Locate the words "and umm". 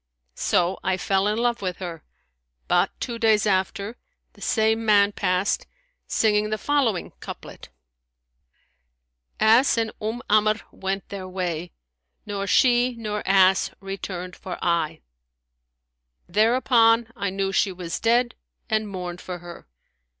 9.77-10.23